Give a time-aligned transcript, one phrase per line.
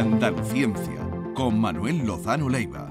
[0.00, 2.90] Andaluciencia, con Manuel Lozano Leiva.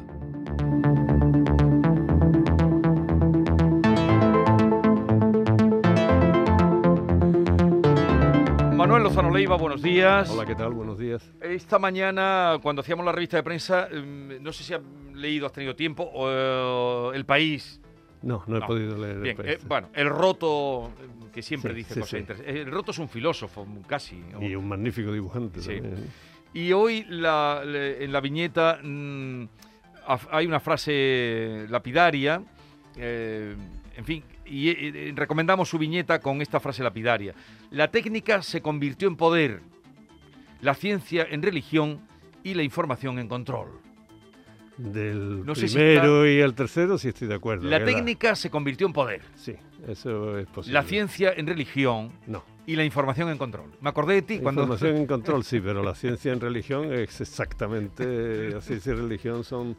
[8.75, 10.29] Manuel Lozano Leiva, buenos días.
[10.29, 10.73] Hola, ¿qué tal?
[10.73, 11.29] Buenos días.
[11.41, 14.81] Esta mañana, cuando hacíamos la revista de prensa, em, no sé si has
[15.13, 17.81] leído, has tenido tiempo, o, eh, El País.
[18.21, 18.67] No, no he No.
[18.67, 19.49] podido leer el país.
[19.51, 22.17] eh, bueno, el roto, eh, que siempre Sí, dice sí, cosas sí.
[22.17, 22.55] interesantes.
[22.65, 24.21] El roto es un filósofo, casi.
[24.41, 25.75] Y un magnífico dibujante Sí.
[25.75, 25.95] también.
[26.53, 29.43] Y hoy la- en la viñeta mm,
[30.31, 32.41] hay una frase lapidaria,
[32.97, 33.55] eh,
[33.95, 37.33] en fin, y eh, recomendamos su viñeta con esta frase lapidaria.
[37.69, 39.61] La técnica se convirtió en poder,
[40.61, 41.99] la ciencia en religión
[42.43, 43.67] y la información en control.
[44.79, 47.67] Del No sé si primero y el tercero sí estoy de acuerdo.
[47.67, 49.53] La que técnica se convirtió en poder, Sí,
[49.87, 50.73] eso es posible.
[50.73, 52.45] la ciencia en religión No.
[52.65, 53.71] y la información en control.
[53.81, 54.61] Me acordé de ti La cuando...
[54.61, 58.51] Información en control, sí, pero la ciencia en religión es exactamente.
[58.51, 59.75] La ciencia y religión son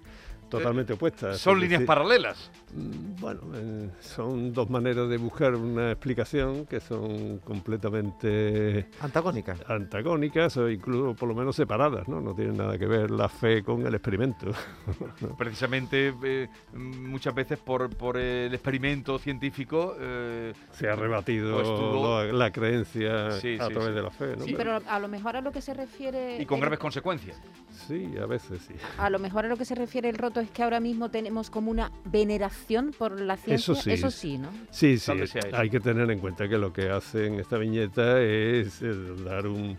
[0.51, 1.39] totalmente opuestas.
[1.39, 2.51] Son Es líneas decir, paralelas.
[2.75, 9.57] mm, Bueno, eh, son dos maneras de buscar una explicación que son completamente Antagónica.
[9.67, 12.21] antagónicas o incluso por lo menos separadas, ¿no?
[12.21, 14.51] No tienen nada que ver la fe con el experimento.
[15.39, 22.03] Precisamente eh, muchas veces por, por el experimento científico eh, Se ha rebatido Pues tú-
[22.03, 23.95] la, la creencia Sí, a sí, través sí.
[23.95, 24.45] de la fe, ¿no?
[24.45, 26.41] Sí, pero a lo mejor a lo que se refiere.
[26.41, 27.41] y con el- graves consecuencias.
[27.87, 28.75] Sí, a veces sí.
[28.99, 31.51] A lo mejor a lo que se refiere el roto es que ahora mismo tenemos
[31.51, 33.75] como una veneración por la ciencia.
[33.75, 33.93] sí.
[33.93, 34.49] Eso sí, ¿no?
[34.71, 35.39] Sí, sí, eso.
[35.53, 39.47] hay que tener en cuenta que lo que hace en esta viñeta es eh, dar
[39.47, 39.77] un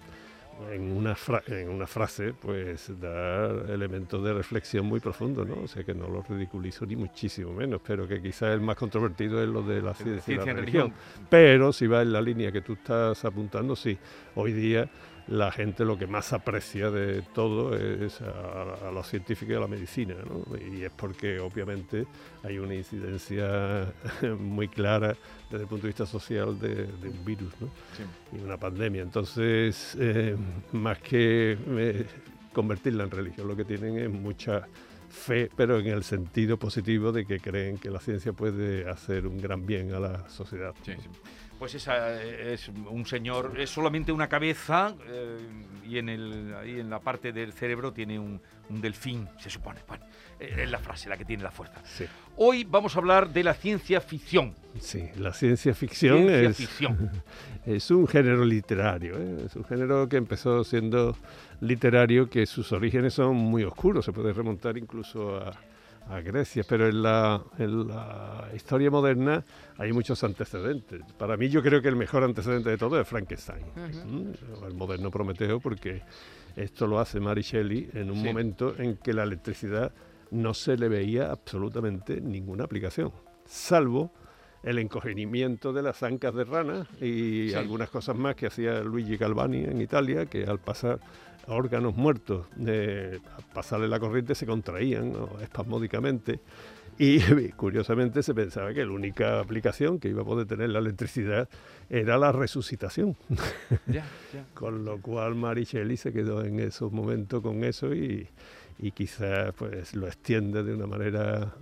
[0.71, 5.55] en una, fra- en una frase, pues dar elementos de reflexión muy profundos, ¿no?
[5.63, 9.41] O sea que no lo ridiculizo ni muchísimo menos, pero que quizás el más controvertido
[9.41, 10.81] es lo de la ciencia, y la en religión.
[10.91, 11.27] religión.
[11.31, 13.97] Pero si va en la línea que tú estás apuntando, sí.
[14.35, 14.87] Hoy día
[15.31, 19.61] la gente lo que más aprecia de todo es a, a los científicos y a
[19.61, 20.43] la medicina, ¿no?
[20.57, 22.05] Y es porque obviamente
[22.43, 23.93] hay una incidencia
[24.39, 25.15] muy clara
[25.49, 27.67] desde el punto de vista social de, de un virus, ¿no?
[27.95, 28.03] Sí.
[28.37, 29.03] Y una pandemia.
[29.03, 30.35] Entonces, eh,
[30.73, 32.05] más que eh,
[32.51, 34.67] convertirla en religión, lo que tienen es mucha
[35.09, 39.37] fe, pero en el sentido positivo de que creen que la ciencia puede hacer un
[39.37, 40.73] gran bien a la sociedad.
[40.83, 41.09] Sí, sí.
[41.61, 45.37] Pues esa eh, es un señor, es solamente una cabeza eh,
[45.87, 49.81] y en el, ahí en la parte del cerebro tiene un, un delfín, se supone.
[49.87, 50.03] Bueno,
[50.39, 51.79] eh, es la frase la que tiene la fuerza.
[51.83, 52.05] Sí.
[52.37, 54.55] Hoy vamos a hablar de la ciencia ficción.
[54.79, 57.11] Sí, la ciencia ficción Ciencia es, ficción.
[57.67, 59.45] es un género literario, ¿eh?
[59.45, 61.15] es un género que empezó siendo
[61.59, 65.53] literario, que sus orígenes son muy oscuros, se puede remontar incluso a,
[66.09, 69.43] a Grecia, pero en la, en la historia moderna
[69.77, 71.01] hay muchos antecedentes.
[71.17, 74.33] Para mí yo creo que el mejor antecedente de todo es Frankenstein, ¿m?
[74.67, 76.01] el moderno Prometeo, porque
[76.55, 78.23] esto lo hace Mary Shelley en un Sí.
[78.23, 79.91] momento en que la electricidad
[80.31, 83.11] no se le veía absolutamente ninguna aplicación,
[83.45, 84.11] salvo
[84.63, 87.53] el encogimiento de las ancas de rana y Sí.
[87.55, 90.99] algunas cosas más que hacía Luigi Galvani en Italia, que al pasar
[91.51, 93.19] órganos muertos, eh,
[93.53, 95.29] pasarle la corriente se contraían ¿no?
[95.41, 96.39] espasmódicamente.
[96.97, 97.19] Y
[97.51, 101.49] curiosamente se pensaba que la única aplicación que iba a poder tener la electricidad
[101.89, 103.15] era la resucitación.
[104.53, 108.27] Con lo cual Mary Shelley se quedó en esos momentos con eso y,
[108.79, 111.53] y quizás pues lo extiende de una manera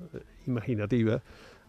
[0.46, 1.22] imaginativa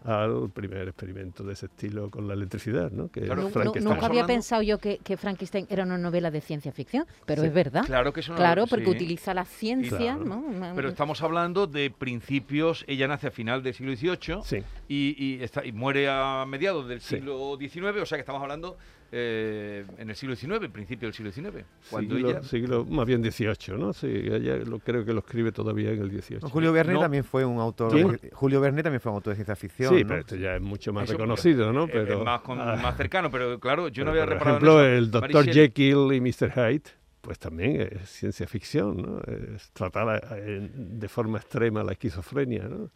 [0.04, 3.10] al primer experimento de ese estilo con la electricidad, ¿no?
[3.10, 6.72] Que Claro, nunca había hablando- pensado yo que, que Frankenstein era una novela de ciencia
[6.72, 7.48] ficción, pero Sí.
[7.48, 7.84] es verdad.
[7.84, 8.90] Claro que es una Claro, porque sí.
[8.90, 10.24] utiliza la ciencia, Claro.
[10.24, 10.38] ¿no?
[10.38, 15.16] Una- Pero estamos hablando de principios, ella nace a final del siglo XVIII Sí, y,
[15.38, 17.16] y está, y muere a mediados del Sí.
[17.16, 18.78] siglo XIX, o sea que estamos hablando
[19.12, 21.64] eh, en el siglo XIX, principio del siglo XIX.
[21.90, 22.42] Cuando siglo, ella...
[22.42, 23.92] siglo- más bien 18, ¿no?
[23.92, 26.48] Sí, ella lo, creo que lo escribe todavía en el 18.
[26.48, 27.00] Julio Verne No.
[27.00, 27.92] también fue un autor.
[28.20, 29.94] De- Julio Verne también fue un autor de ciencia ficción.
[29.96, 30.08] Sí, ¿no?
[30.08, 31.86] pero esto ya es mucho más Eso, reconocido, ¿no?
[31.88, 34.56] Pero, es más, con- ah, más cercano, pero claro, yo no pero, había por reparado
[34.56, 34.98] ejemplo, en eso.
[34.98, 35.30] el Dr.
[35.46, 35.54] Shelley.
[35.54, 36.52] Jekyll y Mr.
[36.52, 36.82] Hyde,
[37.20, 39.20] pues también es ciencia ficción, ¿no?
[39.22, 42.90] Es tratar eh, de forma extrema la esquizofrenia, ¿no?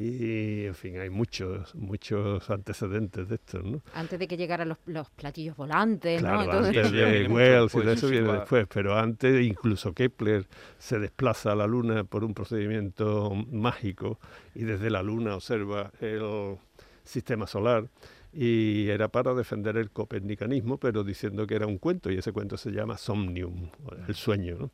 [0.00, 3.82] Y, en fin, hay muchos, muchos antecedentes de esto, ¿no?
[3.94, 6.66] Antes de que llegaran los, los platillos volantes, Claro, ¿no?
[6.66, 10.46] Antes de Wells y después, de eso viene después, pero antes incluso Kepler
[10.78, 14.20] se desplaza a la Luna por un procedimiento mágico
[14.54, 16.58] y desde la Luna observa el
[17.02, 17.88] sistema solar
[18.32, 22.56] y era para defender el copernicanismo, pero diciendo que era un cuento y ese cuento
[22.56, 23.68] se llama Somnium,
[24.06, 24.70] el sueño, ¿no?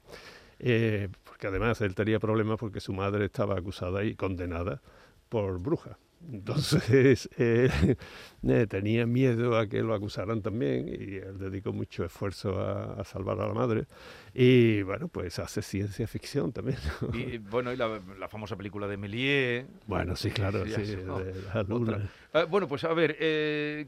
[0.59, 4.83] Eh, porque además él tenía problemas porque su madre estaba acusada y condenada
[5.29, 5.99] por bruja.
[6.33, 7.69] Entonces eh,
[8.49, 13.05] eh, tenía miedo a que lo acusaran también y él dedicó mucho esfuerzo a, a
[13.05, 13.85] salvar a la madre.
[14.33, 16.79] Y bueno, pues hace ciencia ficción también.
[17.03, 17.17] ¿no?
[17.19, 19.67] Y bueno, y la, la famosa película de Méliès.
[19.87, 22.11] Bueno, sí, claro, Ya sí, eso, de la luna.
[22.33, 23.87] Eh, bueno, pues a ver, eh,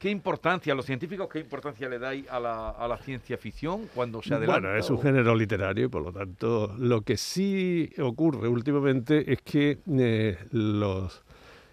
[0.00, 4.20] ¿qué importancia, los científicos, qué importancia le dais a la, a la ciencia ficción cuando
[4.22, 4.60] se adelanta?
[4.60, 9.32] Bueno, es un o- género literario y por lo tanto lo que sí ocurre últimamente
[9.32, 11.22] es que eh, los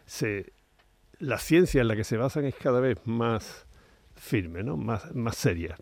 [0.05, 0.51] se,
[1.19, 3.65] la ciencia en la que se basan es cada vez más
[4.15, 4.77] firme, ¿no?
[4.77, 5.77] más, más seria.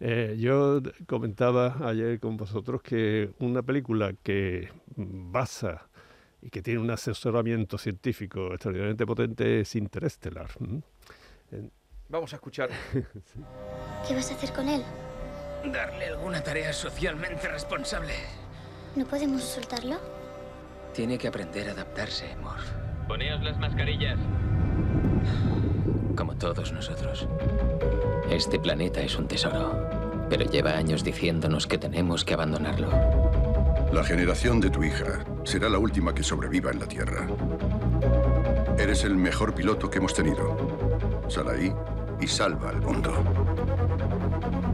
[0.00, 5.88] Eh, yo comentaba ayer con vosotros que una película que basa
[6.40, 10.50] y que tiene un asesoramiento científico extraordinariamente potente es Interestelar.
[12.08, 12.70] Vamos a escuchar.
[12.92, 14.82] ¿Qué vas a hacer con él?
[15.72, 18.14] Darle alguna tarea socialmente responsable.
[18.96, 19.96] ¿No podemos soltarlo?
[20.92, 22.68] Tiene que aprender a adaptarse, Morph.
[23.08, 24.18] Poneos las mascarillas.
[26.16, 27.26] Como todos nosotros.
[28.30, 30.26] Este planeta es un tesoro.
[30.28, 32.90] Pero lleva años diciéndonos que tenemos que abandonarlo.
[33.92, 37.26] La generación de tu hija será la última que sobreviva en la Tierra.
[38.78, 40.81] Eres el mejor piloto que hemos tenido.
[41.32, 41.72] Sal ahí
[42.20, 43.10] y salva al mundo.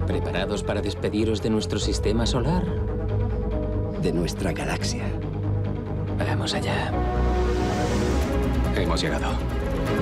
[0.09, 2.65] ¿Preparados para despediros de nuestro sistema solar?
[4.03, 5.05] de nuestra galaxia.
[6.19, 6.93] Vamos allá.
[8.77, 9.33] Hemos llegado.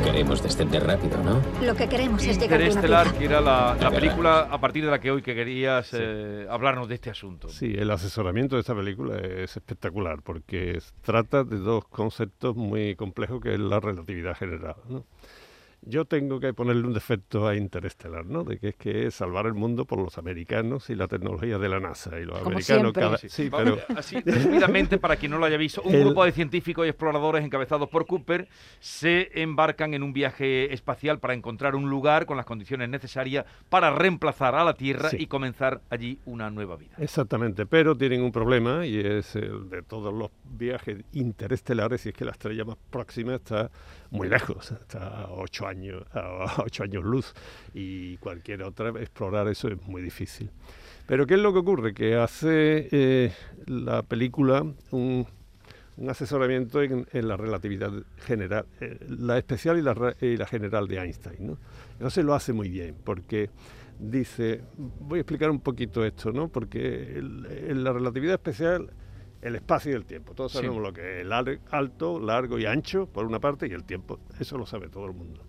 [0.05, 1.41] Queremos descender rápido, ¿no?
[1.67, 3.91] Lo que queremos es llegar Interestelar, que era la, la verdad.
[3.93, 7.49] película a partir de la que hoy que querías eh, hablarnos de este asunto.
[7.49, 13.41] Sí, el asesoramiento de esta película es espectacular porque trata de dos conceptos muy complejos
[13.41, 14.77] que es la relatividad general.
[14.89, 15.05] ¿no?
[15.83, 18.43] Yo tengo que ponerle un defecto a Interestelar, ¿no?
[18.43, 21.69] De que es que es salvar el mundo por los americanos y la tecnología de
[21.69, 23.03] la NASA y los Como americanos siempre.
[23.03, 26.33] cada Sí, pero Así, resumidamente, para quien no lo haya visto, un El- grupo de
[26.33, 28.49] científicos y exploradores encabezados por Cooper
[28.81, 33.91] se embarcan en un viaje espacial para encontrar un lugar con las condiciones necesarias para
[33.91, 35.19] reemplazar a la Tierra Sí.
[35.21, 36.97] y comenzar allí una nueva vida.
[36.99, 42.15] Exactamente, pero tienen un problema y es el de todos los viajes interestelares y es
[42.15, 43.71] que la estrella más próxima está
[44.11, 45.27] muy lejos, está a
[45.67, 47.35] ocho años, a ocho años luz
[47.75, 50.51] y cualquier otra explorar eso es muy difícil.
[51.07, 51.95] Pero ¿qué es lo que ocurre?
[51.95, 53.33] Que hace eh,
[53.67, 55.27] la película un,
[55.97, 60.89] un asesoramiento en, en la relatividad general, eh, la especial y la, y la general
[60.89, 61.47] de Einstein.
[61.47, 61.59] ¿no?
[61.93, 63.51] Entonces lo hace muy bien, porque
[63.99, 66.49] dice, voy a explicar un poquito esto, ¿no?
[66.49, 68.91] porque el- en la relatividad especial,
[69.43, 70.59] el espacio y el tiempo, todos Sí.
[70.59, 74.19] sabemos lo que es lar- alto, largo y ancho, por una parte, y el tiempo,
[74.41, 75.41] eso lo sabe todo el mundo.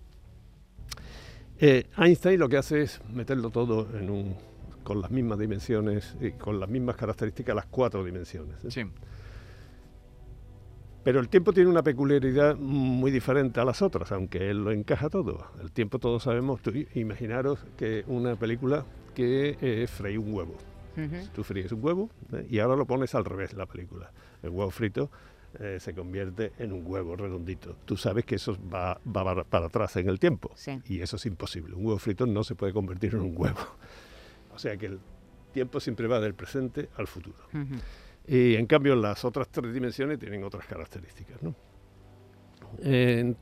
[1.60, 4.36] Eh, Einstein lo que hace es meterlo todo en un,
[4.84, 8.64] con las mismas dimensiones y con las mismas características, las cuatro dimensiones.
[8.64, 8.72] ¿eh?
[8.72, 8.84] Sí.
[11.04, 15.10] Pero el tiempo tiene una peculiaridad muy diferente a las otras, aunque él lo encaja
[15.10, 15.48] todo.
[15.62, 20.56] El tiempo todos sabemos, tú imaginaros que una película que eh, freí un huevo.
[20.98, 21.28] Ujú.
[21.34, 22.46] Tú fríes un huevo ¿eh?
[22.50, 24.12] y ahora lo pones al revés la película.
[24.44, 25.10] El huevo frito
[25.60, 27.76] eh, se convierte en un huevo redondito.
[27.86, 30.80] Tú sabes que eso va, va para, atrás en el tiempo Sí.
[30.88, 31.76] y eso es imposible.
[31.76, 33.60] Un huevo frito no se puede convertir en un huevo.
[34.54, 35.00] O sea que el
[35.54, 37.38] tiempo siempre va del presente al futuro.
[37.54, 37.76] Ujú.
[38.28, 41.44] Y en cambio las otras tres dimensiones tienen otras características.
[41.44, 41.54] ¿no?
[42.80, 43.36] Eh,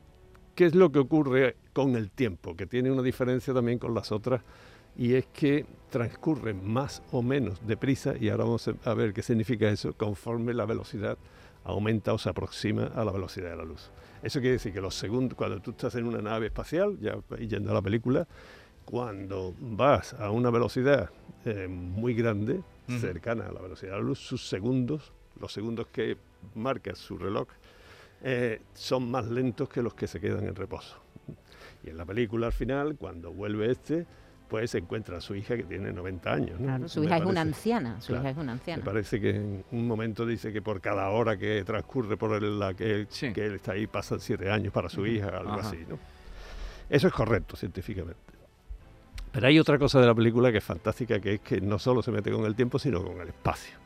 [0.54, 2.54] ¿Qué es lo que ocurre con el tiempo?
[2.54, 4.42] Que tiene una diferencia también con las otras
[4.96, 9.68] y es que transcurre más o menos deprisa, y ahora vamos a ver qué significa
[9.68, 11.18] eso, conforme la velocidad
[11.66, 13.90] aumenta o se aproxima a la velocidad de la luz.
[14.22, 17.70] Eso quiere decir que los segundos, cuando tú estás en una nave espacial, ya yendo
[17.72, 18.26] a la película,
[18.84, 21.10] cuando vas a una velocidad
[21.44, 22.62] eh, muy grande,
[23.00, 26.16] cercana a la velocidad de la luz, sus segundos, los segundos que
[26.54, 27.48] marca su reloj,
[28.22, 30.96] eh, son más lentos que los que se quedan en reposo.
[31.82, 34.06] Y en la película al final, cuando vuelve este,
[34.48, 36.60] pues encuentra a su hija que tiene 90 años.
[36.60, 36.66] ¿no?
[36.66, 38.84] Claro, su Me hija es una parece- anciana, su claro, hija es una Me anciana.
[38.84, 42.74] parece que en un momento dice que por cada hora que transcurre por el- la
[42.74, 43.32] que, él- Sí.
[43.32, 45.68] que él está ahí pasan siete años para su hija, algo Ajá.
[45.68, 45.78] así.
[45.88, 45.98] ¿no?
[46.88, 48.20] Eso es correcto científicamente.
[49.32, 52.00] Pero hay otra cosa de la película que es fantástica, que es que no solo
[52.02, 53.76] se mete con el tiempo, sino con el espacio.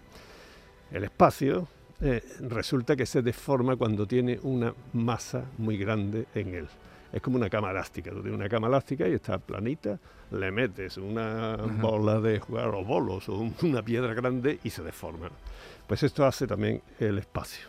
[0.93, 1.67] El espacio
[2.03, 6.69] eh, resulta que se deforma cuando tiene una masa muy grande en él.
[7.13, 8.11] Es como una cama elástica.
[8.11, 9.99] Tú tienes una cama elástica y está planita,
[10.31, 14.83] le metes una bola de jugar o bolos o un- una piedra grande y se
[14.83, 15.29] deforma.
[15.87, 17.67] Pues esto hace también el espacio.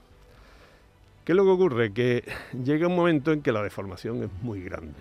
[1.25, 1.91] ¿Qué es lo que ocurre?
[1.93, 2.23] Que
[2.63, 4.93] llega un momento en que la deformación es muy grande.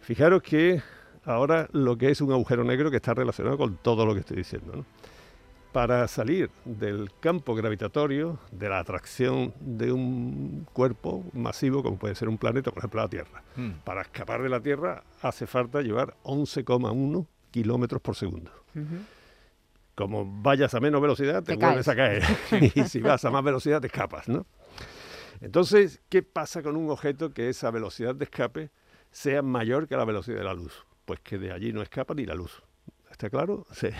[0.00, 0.80] Fijaros que
[1.24, 4.36] ahora lo que es un agujero negro que está relacionado con todo lo que estoy
[4.38, 4.72] diciendo.
[4.76, 4.84] ¿no?
[5.76, 12.30] Para salir del campo gravitatorio, de la atracción de un cuerpo masivo como puede ser
[12.30, 13.42] un planeta, por ejemplo la Tierra.
[13.56, 13.72] Mm.
[13.84, 18.50] Para escapar de la Tierra hace falta llevar 11,1 kilómetros por segundo.
[19.94, 21.88] Como vayas a menos velocidad, te, Te vuelves caes.
[21.88, 21.94] a
[22.48, 22.72] caer.
[22.74, 24.46] y si vas a más velocidad, te escapas, ¿no?
[25.42, 28.70] Entonces, ¿qué pasa con un objeto que esa velocidad de escape
[29.10, 30.86] sea mayor que la velocidad de la luz?
[31.04, 32.62] Pues que de allí no escapa ni la luz.
[33.10, 33.66] ¿Está claro?
[33.72, 33.92] Se-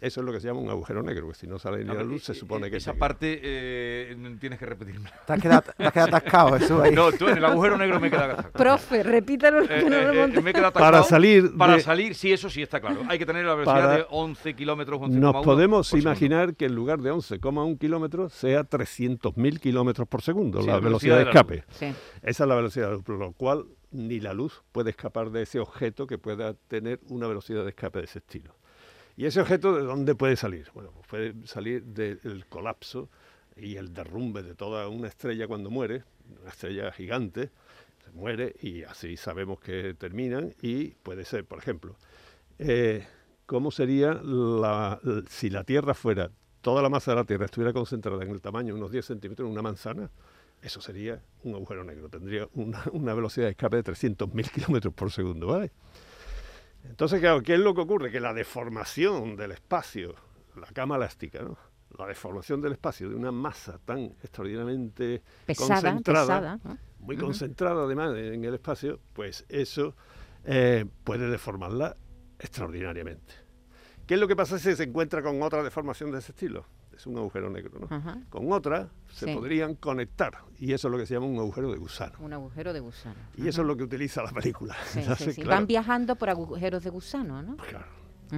[0.00, 2.02] Eso es lo que se llama un agujero negro, que si no sale ni la
[2.02, 5.10] luz, se eh, supone que Esa se- parte eh, tienes que repetirme.
[5.26, 6.94] Te has quedado, te has quedado atascado, Jesús, ahí.
[6.94, 8.52] No, tú en el agujero negro me he quedado atascado.
[8.54, 9.60] Profe, repítalo.
[9.62, 11.04] Eh, que no eh, lo eh, me he quedado Para atascado.
[11.04, 13.02] salir Para de- salir, sí, eso sí está claro.
[13.08, 16.08] Hay que tener la velocidad Para- de 11 kilómetros, 11,1 Nos podemos segundo.
[16.10, 20.80] imaginar que en lugar de 11,1 kilómetros sea 300.000 kilómetros por segundo, Sí, la la
[20.80, 21.64] velocidad velocidad de de la escape.
[21.94, 21.94] Sí.
[22.22, 25.30] Esa es la velocidad de la luz, por lo cual ni la luz puede escapar
[25.30, 28.54] de ese objeto que pueda tener una velocidad de escape de ese estilo.
[29.20, 30.68] ¿Y ese objeto de dónde puede salir?
[30.72, 33.10] Bueno, pues puede salir del colapso
[33.54, 36.04] y el derrumbe de toda una estrella cuando muere,
[36.40, 37.50] una estrella gigante,
[38.02, 41.96] se muere y así sabemos que terminan y puede ser, por ejemplo,
[42.58, 43.06] eh,
[43.44, 44.98] ¿cómo sería la,
[45.28, 46.30] si la Tierra fuera,
[46.62, 49.44] toda la masa de la Tierra estuviera concentrada en el tamaño de unos 10 centímetros
[49.44, 50.10] en una manzana?
[50.62, 55.12] Eso sería un agujero negro, tendría una, una velocidad de escape de 300.000 kilómetros por
[55.12, 55.72] segundo, ¿vale?
[56.84, 58.10] Entonces, claro, ¿qué es lo que ocurre?
[58.10, 60.14] Que la deformación del espacio,
[60.56, 61.56] la cama elástica, ¿no?
[61.98, 66.60] La deformación del espacio de una masa tan extraordinariamente Pesada, concentrada, pesada.
[66.64, 66.78] ¿no?
[67.00, 69.96] muy concentrada además en el espacio, pues eso
[70.44, 71.96] eh, puede deformarla
[72.38, 73.34] extraordinariamente.
[74.06, 76.66] ¿Qué es lo que pasa si se encuentra con otra deformación de ese estilo?
[76.94, 77.86] Es un agujero negro, ¿no?
[77.94, 78.18] Ajá.
[78.28, 79.34] Con otra se Sí.
[79.34, 82.12] podrían conectar y eso es lo que se llama un agujero de gusano.
[82.20, 83.16] Un agujero de gusano.
[83.36, 84.74] Y eso es lo que utiliza la película.
[84.84, 85.42] Sí, sí, Entonces, sí.
[85.42, 87.56] claro, Van viajando por agujeros de gusano, ¿no?
[87.56, 87.86] claro.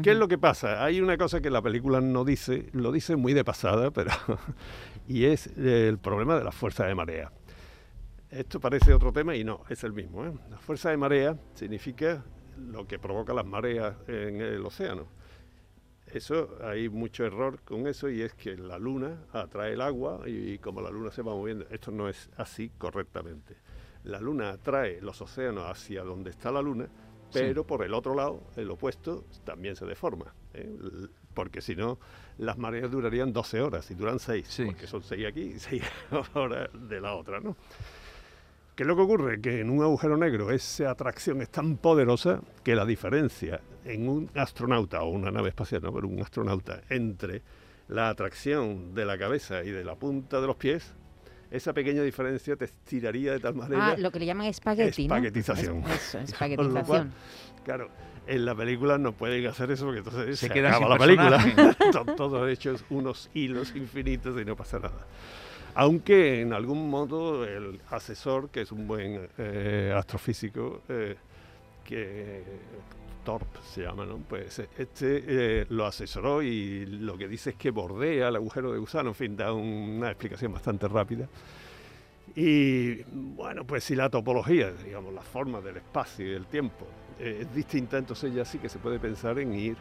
[0.03, 0.83] ¿Qué es lo que pasa?
[0.83, 4.11] Hay una cosa que la película no dice, lo dice muy de pasada, pero
[5.07, 7.31] y es eh, el problema de la fuerza de marea.
[8.31, 10.25] Esto parece otro tema y no, es el mismo.
[10.25, 10.33] ¿eh?
[10.49, 12.25] La fuerza de marea significa
[12.57, 15.07] lo que provoca las mareas en el océano.
[16.13, 20.59] Eso, hay mucho error con eso y es que la luna atrae el agua y,
[20.59, 23.57] como la luna se va moviendo, esto no es así correctamente.
[24.05, 26.89] La luna atrae los océanos hacia donde está la luna,
[27.33, 30.35] pero por el otro lado, el opuesto, también se deforma.
[30.55, 30.69] ¿eh?
[31.33, 31.99] Porque si no,
[32.37, 34.67] las mareas durarían 12 horas y duran 6, Sí.
[34.67, 35.83] porque son 6 aquí y 6
[36.35, 37.57] horas de la otra, ¿no?
[38.83, 39.41] ¿Qué es lo que ocurre?
[39.41, 44.29] Que en un agujero negro esa atracción es tan poderosa que la diferencia en un
[44.35, 47.43] astronauta o una nave espacial, no, pero un astronauta, entre
[47.87, 50.93] la atracción de la cabeza y de la punta de los pies,
[51.53, 53.87] esa pequeña diferencia te estiraría de tal manera.
[53.91, 55.15] Ah, lo que le llaman espagueti, ¿no?
[55.15, 55.85] Espaguetización.
[55.85, 56.85] Es- Eso, espaguetización.
[56.85, 57.11] cual,
[57.65, 57.89] Claro,
[58.27, 61.39] en la película no pueden hacer eso porque entonces Se se, quedan acaba sin la
[61.39, 61.75] película.
[61.77, 62.15] personaje.
[62.17, 65.07] Todos hechos unos hilos infinitos y no pasa nada.
[65.75, 71.17] Aunque en algún modo el asesor, que es un buen eh, astrofísico, eh,
[71.85, 72.43] que
[73.25, 74.19] Torp se llama, ¿no?
[74.19, 78.79] Pues este eh, lo asesoró y lo que dice es que bordea el agujero de
[78.79, 81.27] gusano, en fin, da un- una explicación bastante rápida.
[82.35, 83.03] Y
[83.35, 86.87] bueno, pues si la topología, digamos, la forma del espacio y del tiempo
[87.19, 89.77] eh, es distinta, entonces ya sí que se puede pensar en ir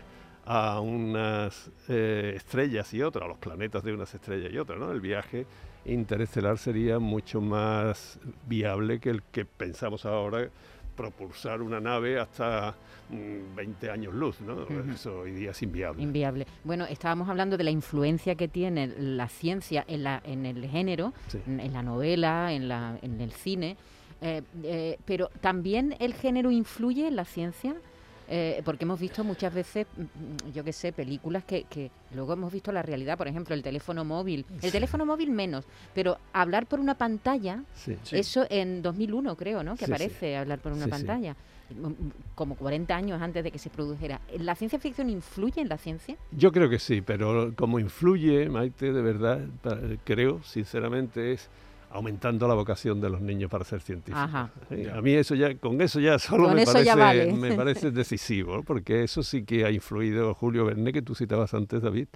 [0.45, 4.91] a unas eh, estrellas y otras, a los planetas de unas estrellas y otras, ¿no?
[4.91, 5.45] El viaje
[5.85, 10.47] interestelar sería mucho más viable que el que pensamos ahora,
[10.95, 12.75] propulsar una nave hasta
[13.09, 14.67] mm, 20 años luz, ¿no?
[14.93, 16.03] Eso hoy día es inviable.
[16.03, 16.45] Inviable.
[16.63, 21.13] Bueno, estábamos hablando de la influencia que tiene la ciencia en, la, en el género,
[21.29, 21.39] Sí.
[21.47, 23.77] en, en la novela, en, la, en el cine,
[24.21, 27.73] eh, eh, pero también el género influye en la ciencia.
[28.27, 32.33] Eh, porque hemos visto muchas veces, mm, mm, yo qué sé, películas que, que luego
[32.33, 34.45] hemos visto la realidad, por ejemplo, el teléfono móvil.
[34.49, 34.71] El Sí.
[34.71, 37.95] teléfono móvil menos, pero hablar por una pantalla, Sí.
[38.11, 39.73] eso en 2001 creo, ¿no?
[39.73, 39.91] Que Sí, sí.
[39.91, 40.91] aparece hablar por una Sí, sí.
[40.91, 41.35] pantalla.
[41.75, 41.91] Mm,
[42.35, 44.19] Como 40 años antes de que se produjera.
[44.39, 46.15] ¿La ciencia ficción influye en la ciencia?
[46.31, 49.41] Yo creo que sí, pero como influye, Maite, de verdad,
[50.03, 51.49] creo, sinceramente, es
[51.93, 54.21] aumentando la vocación de los niños para ser científicos.
[54.21, 54.49] Ajá.
[54.69, 57.33] Sí, A mí eso ya, con eso ya solo Con me, eso parece, ya vale.
[57.33, 61.81] me parece decisivo, porque eso sí que ha influido Julio Verne, que tú citabas antes,
[61.81, 62.07] David.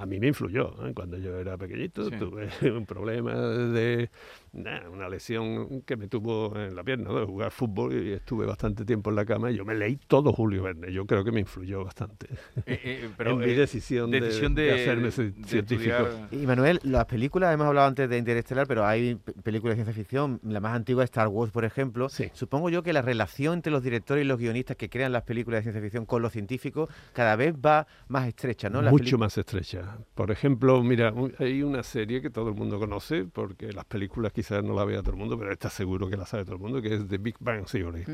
[0.00, 0.74] A mí me influyó.
[0.86, 0.92] ¿eh?
[0.94, 2.16] Cuando yo era pequeñito Sí.
[2.16, 4.10] tuve un problema de
[4.52, 7.18] nah, una lesión que me tuvo en la pierna, ¿no?
[7.20, 10.32] de jugar fútbol y estuve bastante tiempo en la cama y yo me leí todo
[10.32, 10.92] Julio Verne.
[10.92, 12.28] Yo creo que me influyó bastante
[12.66, 15.94] Eh, eh, pero, en mi eh, decisión, de- decisión de, de, hacerme de científico.
[15.96, 19.82] estudiar- Y Manuel, las películas, hemos hablado antes de Interestelar, pero hay pe- películas de
[19.84, 22.08] ciencia ficción, la más antigua es Star Wars, por ejemplo.
[22.08, 22.30] Sí.
[22.34, 25.58] Supongo yo que la relación entre los directores y los guionistas que crean las películas
[25.58, 28.80] de ciencia ficción con los científicos cada vez va más estrecha, ¿no?
[28.82, 29.87] Las Mucho más estrecha.
[30.14, 34.62] Por ejemplo, mira, hay una serie que todo el mundo conoce, porque las películas quizás
[34.64, 36.82] no la vea todo el mundo, pero está seguro que la sabe todo el mundo,
[36.82, 38.04] que es The Big Bang Theory.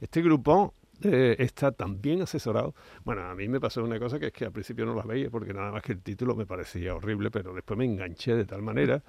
[0.00, 2.74] Este grupo eh, está tan bien asesorado.
[3.04, 5.30] Bueno, a mí me pasó una cosa que es que al principio no las veía
[5.30, 8.62] porque nada más que el título me parecía horrible, pero después me enganché de tal
[8.62, 9.02] manera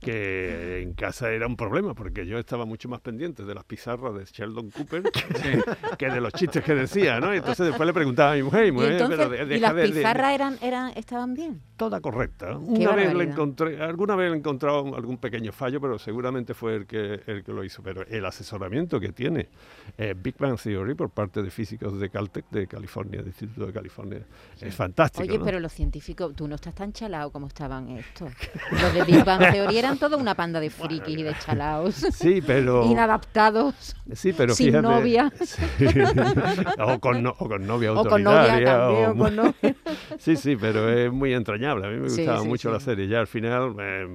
[0.00, 4.14] que en casa era un problema porque yo estaba mucho más pendiente de las pizarras
[4.14, 5.02] de Sheldon Cooper
[5.98, 7.34] que de los chistes que decía, ¿no?
[7.34, 9.60] Y entonces después le preguntaba a mi mujer, Y, mujer, entonces, pero de- ¿y deja
[9.68, 11.60] las de- de- pizarras eran, eran, estaban bien?
[11.76, 12.58] toda correcta.
[12.58, 16.76] Una vez le encontré, alguna vez le he encontrado algún pequeño fallo, pero seguramente fue
[16.76, 17.82] el que, el que lo hizo.
[17.82, 19.48] Pero el asesoramiento que tiene
[19.96, 23.72] eh, Big Bang Theory por parte de físicos de Caltech, de California, del Instituto de
[23.72, 24.20] California,
[24.60, 25.22] es fantástico.
[25.22, 25.44] Oye, ¿no?
[25.44, 28.32] pero los científicos, tú no estás tan chalado como estaban estos.
[28.72, 31.94] Los de Big Bang Theory eran toda una panda de frikis y de chalaos.
[31.94, 32.84] Sí, pero...
[32.90, 33.96] Inadaptados.
[34.12, 34.82] Sí, pero sin fíjate.
[34.82, 35.32] novia.
[35.44, 35.86] Sí.
[36.78, 38.76] o, con no- o con novia O con novia autoritaria.
[38.78, 39.76] también, o o con novia.
[40.18, 41.86] Sí, sí, pero es muy entrañable.
[41.86, 42.86] A mí me Sí, gustaba sí, mucho la sí.
[42.86, 43.08] serie.
[43.08, 44.06] Ya al final, eh,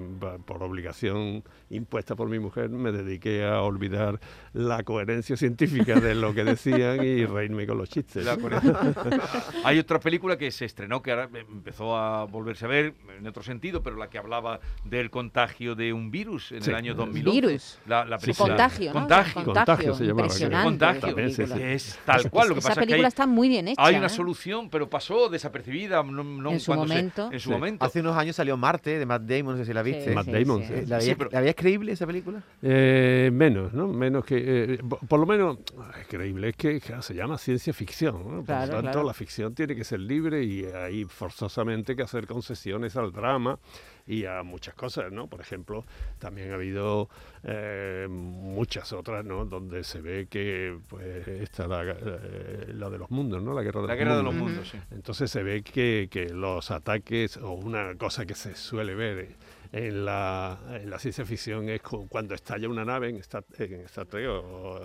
[0.46, 4.20] por obligación impuesta por mi mujer, me dediqué a olvidar
[4.54, 8.26] la coherencia científica de lo que decían y reírme con los chistes.
[8.26, 8.36] La.
[9.64, 13.44] Hay otra película que se estrenó que ahora empezó a volverse a ver en otro
[13.44, 16.70] sentido, pero la que hablaba del contagio de un virus en Sí.
[16.70, 17.32] el año 2011.
[17.42, 17.80] Virus.
[17.88, 19.00] La, la Sí, película- Contagio, ¿no?
[19.00, 19.44] Contagio.
[19.44, 20.26] Contagio se llamaba.
[20.28, 20.66] Impresionante.
[20.70, 21.02] Contagio.
[21.02, 21.58] También, sí, película.
[21.58, 21.64] sí.
[21.74, 22.50] Es tal cual.
[22.50, 23.84] Lo que Esa pasa es que película hay, está muy bien hecha.
[23.84, 24.10] hay una ¿eh?
[24.10, 25.65] solución, pero pasó desapercibida.
[25.68, 27.30] No, no En su se- momento.
[27.32, 27.54] en su Sí.
[27.56, 27.84] momento.
[27.86, 30.14] Hace unos años salió Marte, de Matt Damon, no sé si la viste.
[30.14, 30.74] Matt Damon, sí.
[30.74, 32.44] Eh, ¿La, Sí, veías, pero- ¿La veías creíble esa película?
[32.62, 33.88] Eh, menos, ¿no?
[33.88, 34.74] Menos que.
[34.76, 35.58] eh, po- por lo menos,
[36.00, 38.16] es creíble, es que claro, se llama ciencia ficción.
[38.18, 38.24] ¿no?
[38.38, 39.08] Por Claro, lo tanto, claro.
[39.08, 43.60] la ficción tiene que ser libre y hay forzosamente que hacer concesiones al drama
[44.08, 45.28] y a muchas cosas, ¿no?
[45.28, 45.84] Por ejemplo,
[46.20, 47.10] también ha habido
[47.44, 49.46] eh, muchas otras, ¿no?
[49.46, 53.54] Donde se ve que pues está la, eh, la de los mundos, ¿no?
[53.54, 54.52] La guerra de La los guerra de los mundos.
[54.54, 54.80] mundos, sí.
[54.92, 59.36] Entonces se ve que, que los ataques, o una cosa que se suele ver
[59.72, 63.82] en la, en la ciencia ficción es cu- cuando estalla una nave en Star, en
[63.82, 64.80] Star Trek, o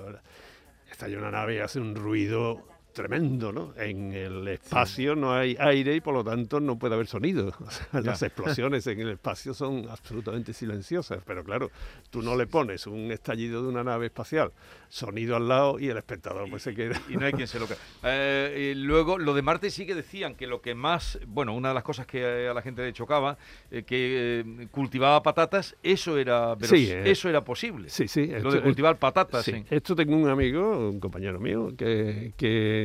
[0.91, 3.73] estalla una nave y hace un ruido tremendo, ¿no?
[3.77, 7.53] En el espacio no hay aire y por lo tanto no puede haber sonido.
[7.61, 11.71] O sea, las explosiones en el espacio son absolutamente silenciosas, pero claro,
[12.11, 14.53] tú no le pones un estallido de una nave espacial,
[14.89, 17.01] sonido al lado y el espectador pues se queda.
[17.09, 17.79] y no hay quien se lo crea.
[18.03, 21.69] Eh, y luego, lo de Marte sí que decían que lo que más, bueno, una
[21.69, 23.39] de las cosas que a la gente le chocaba,
[23.71, 27.89] eh, que eh, cultivaba patatas, eso era, Sí, eh, eso era posible.
[27.91, 28.27] Sí, sí.
[28.27, 29.45] Lo esto- de cultivar patatas.
[29.45, 29.65] Sí.
[29.71, 32.80] esto tengo un amigo, un compañero mío, que, que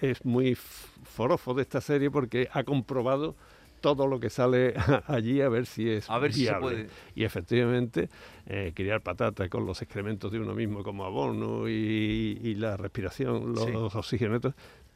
[0.00, 3.34] es muy forofo de esta serie porque ha comprobado
[3.80, 4.74] todo lo que sale
[5.06, 6.60] allí a ver si es A ver si se viable.
[6.60, 6.86] puede.
[7.14, 8.08] Y efectivamente,
[8.46, 13.52] eh, criar patatas con los excrementos de uno mismo como abono y, y la respiración,
[13.54, 13.72] los Sí.
[13.98, 14.40] oxígenos,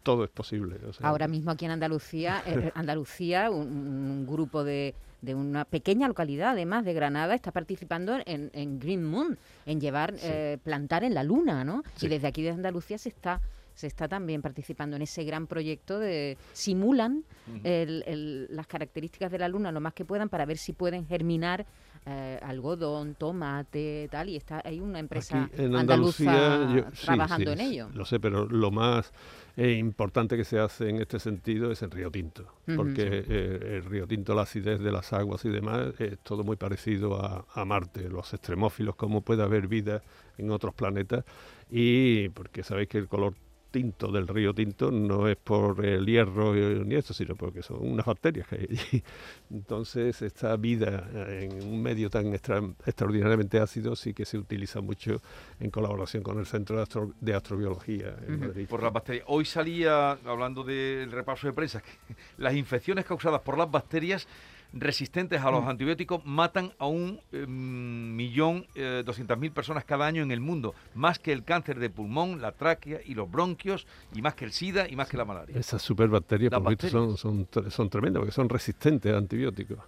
[0.03, 0.77] todo es posible.
[0.89, 5.67] o sea, Ahora mismo aquí en Andalucía, eh, Andalucía, un, un grupo de, de una
[5.67, 9.37] pequeña localidad, además de Granada, está participando en, en Green Moon,
[9.67, 11.83] en llevar, eh, plantar en la luna, ¿no?
[11.97, 12.07] Sí.
[12.07, 13.41] Y desde aquí de Andalucía se está
[13.81, 17.25] se está también participando en ese gran proyecto de simulan
[17.65, 21.07] el- el- las características de la luna lo más que puedan para ver si pueden
[21.07, 21.65] germinar
[22.07, 27.07] eh, algodón, tomate, tal y está hay una empresa Aquí en andaluza Andalucía, yo- sí,
[27.07, 27.91] trabajando sí, en ello.
[27.93, 29.13] Lo sé, pero lo más
[29.57, 33.85] eh, importante que se hace en este sentido es el río Tinto, porque eh, el
[33.85, 37.65] río Tinto, la acidez de las aguas y demás, es todo muy parecido a, a
[37.67, 40.03] Marte, los extremófilos, cómo puede haber vida
[40.39, 41.25] en otros planetas,
[41.71, 43.35] y porque sabéis que el color
[43.71, 47.79] tinto del río Tinto no es por el hierro eh, ni esto, sino porque son
[47.81, 49.03] unas bacterias que hay allí.
[49.51, 55.21] Entonces, esta vida en un medio tan extra- extraordinariamente ácido sí que se utiliza mucho
[55.59, 58.41] en colaboración con el Centro de, Astro- de Astrobiología en.
[58.41, 58.67] Madrid.
[58.69, 59.25] Por las bacterias.
[59.29, 61.91] Hoy salía, hablando del repaso de prensa, que
[62.39, 64.27] las infecciones causadas por las bacterias
[64.73, 70.23] resistentes a los antibióticos matan a un eh, millón eh, doscientas mil personas cada año
[70.23, 74.23] en el mundo, más que el cáncer de pulmón, la tráquea y los bronquios, y
[74.23, 75.59] más que el SIDA y más que la malaria.
[75.59, 79.79] Esas superbacterias, por visto, son, son, tre- son tremendas porque son resistentes a antibióticos.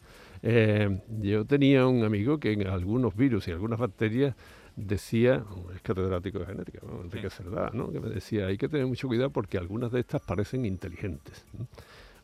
[0.43, 4.35] Eh, yo tenía un amigo que en algunos virus y algunas bacterias
[4.75, 7.03] decía, es catedrático de genética, ¿no?
[7.03, 7.93] Enrique Cerdá, ¿no?
[7.93, 11.45] que me decía, hay que tener mucho cuidado porque algunas de estas parecen inteligentes.
[11.57, 11.69] ¿no?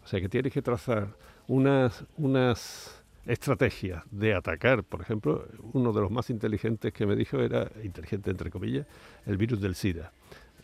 [0.03, 1.09] O sea que tienes que trazar
[1.49, 4.85] unas, unas estrategias de atacar.
[4.85, 8.87] Por ejemplo, uno de los más inteligentes que me dijo era, inteligente entre comillas,
[9.27, 10.13] el virus del SIDA.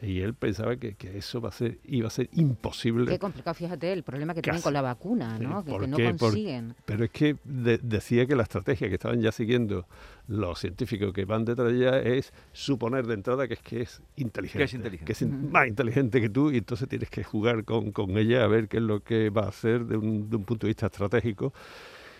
[0.06, 3.10] Y él pensaba que, que eso va a ser, iba a ser imposible.
[3.10, 5.64] Qué complicado, fíjate, el problema que tienen con la vacuna, Sí, ¿no?
[5.64, 6.04] Que, ¿por que no qué?
[6.10, 6.74] Por- consiguen.
[6.84, 9.86] Pero es que de- decía que la estrategia que estaban ya siguiendo
[10.28, 14.02] los científicos que van detrás de ella es suponer de entrada que es que es
[14.16, 14.58] inteligente.
[14.58, 15.04] Que es inteligente.
[15.06, 18.44] que es in- más inteligente que tú y entonces tienes que jugar con, con ella
[18.44, 20.70] a ver qué es lo que va a hacer de un, de un punto de
[20.70, 21.52] vista estratégico.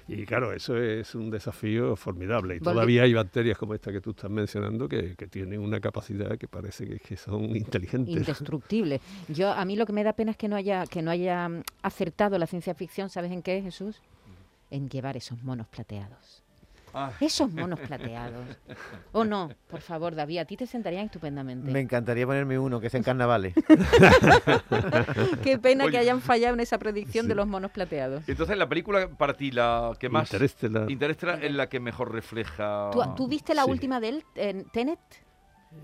[0.07, 2.57] Y claro, eso es un desafío formidable.
[2.57, 6.37] Y todavía hay bacterias como esta que tú estás mencionando que, que tienen una capacidad
[6.37, 8.15] que parece que, que son inteligentes.
[8.15, 9.01] Indestructible.
[9.29, 11.49] Yo a mí lo que me da pena es que no haya que no haya
[11.49, 14.01] mm, acertado la ciencia ficción, ¿sabes en qué, Jesús?
[14.71, 16.44] En llevar esos monos plateados.
[16.95, 18.47] Ah, Esos monos plateados.
[19.13, 21.71] O no, por favor, David, a ti te sentarían estupendamente.
[21.71, 23.53] Me encantaría ponerme uno que es en carnavales.
[25.43, 25.93] Qué pena Oye.
[25.93, 27.29] que hayan fallado en esa predicción Sí.
[27.29, 28.23] de los monos plateados.
[28.29, 30.91] entonces la película para ti, la que más Interestelar.
[30.91, 32.91] Interestelar es la que mejor refleja...
[32.93, 33.71] ¿Tú, tú viste la Sí.
[33.71, 34.67] última de él, en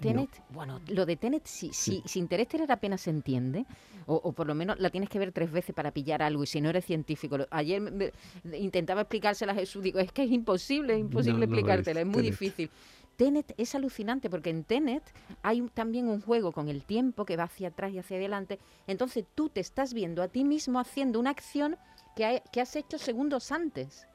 [0.00, 0.31] Tenet?
[0.50, 3.66] Bueno, lo de Tenet, si, si, si Interestelar apenas se entiende,
[4.07, 6.46] o, o por lo menos la tienes que ver tres veces para pillar algo, y
[6.46, 8.12] si no eres científico, lo- ayer me-
[8.44, 12.00] me- intentaba explicársela a Jesús, digo, es que es imposible, es imposible No, no explicártela,
[12.00, 12.40] es visto, muy Tenet.
[12.40, 12.70] difícil.
[13.16, 15.03] Tenet es alucinante porque en Tenet
[15.42, 18.59] hay también un juego con el tiempo que va hacia atrás y hacia adelante.
[18.87, 21.76] Entonces tú te estás viendo a ti mismo haciendo una acción
[22.16, 24.07] que, que has hecho segundos antes.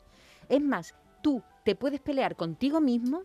[0.49, 3.21] Es más, tú te puedes pelear contigo mismo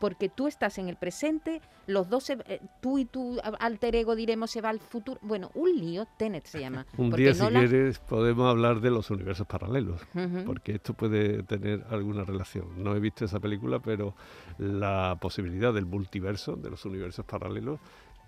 [0.00, 4.16] porque tú estás en el presente, los dos, se- eh, tú y tu alter ego,
[4.16, 5.20] diremos, se va al futuro.
[5.22, 6.86] Bueno, un lío, Tenet se llama.
[6.96, 10.00] Un día, si Nolan- quieres, podemos hablar de los universos paralelos.
[10.46, 12.82] Porque esto puede tener alguna relación.
[12.82, 14.16] No he visto esa película, pero
[14.58, 17.78] la posibilidad del multiverso, de los universos paralelos,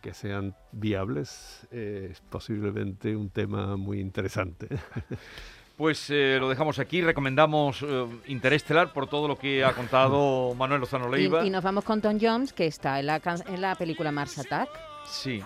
[0.03, 4.69] que sean viables, eh, es posiblemente un tema muy interesante.
[5.77, 10.81] Pues eh, lo dejamos aquí, recomendamos eh, Interestelar por todo lo que ha contado Manuel
[10.81, 11.43] Lozano Leiva.
[11.45, 14.13] Y, y nos vamos con Tom Jones, que está en la, can- en la película
[14.13, 14.69] Mars Attack.
[15.05, 15.43] Sí,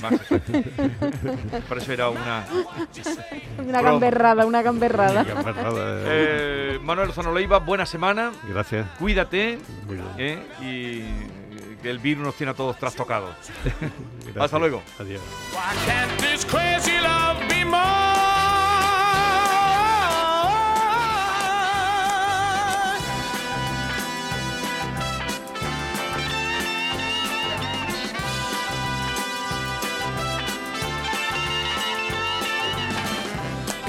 [0.00, 0.12] más
[1.68, 2.46] Por eso era una...
[3.66, 5.24] Una gamberrada, una gamberrada.
[5.24, 6.78] Gamberrada, eh.
[6.82, 8.86] Manuel Lozano Leiva, buena semana, Gracias.
[8.98, 10.06] cuídate Muy bien.
[10.18, 13.34] eh, y que el virus nos tiene a todos trastocados.
[14.38, 14.82] Hasta luego.
[15.00, 15.20] Adiós.